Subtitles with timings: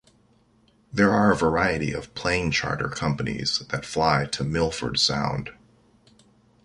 [0.91, 5.51] There are a variety of plane charter companies that fly to Milford Sound.